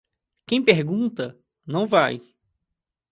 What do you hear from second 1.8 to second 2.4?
vai.